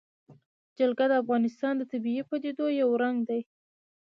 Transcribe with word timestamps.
جلګه 0.77 1.05
د 1.09 1.13
افغانستان 1.23 1.73
د 1.77 1.83
طبیعي 1.91 2.23
پدیدو 2.29 2.65
یو 2.81 2.89
رنګ 3.03 3.17
دی. 3.29 3.41